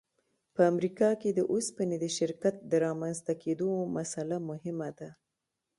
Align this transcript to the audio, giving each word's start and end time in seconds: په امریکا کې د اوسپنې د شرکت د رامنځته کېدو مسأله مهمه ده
په 0.55 0.61
امریکا 0.71 1.09
کې 1.21 1.29
د 1.33 1.39
اوسپنې 1.51 1.97
د 1.99 2.05
شرکت 2.17 2.55
د 2.71 2.73
رامنځته 2.85 3.33
کېدو 3.43 3.69
مسأله 3.95 4.37
مهمه 4.49 4.89
ده 4.99 5.09